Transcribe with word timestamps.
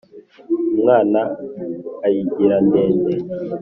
Umwana 0.73 1.19
ayigira 2.05 2.55
ndende, 2.67 3.13